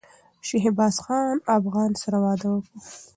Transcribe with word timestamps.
شهبازخان 0.47 1.35
افغان 1.57 1.91
سره 2.01 2.17
واده 2.23 2.49
کوم 2.53 2.63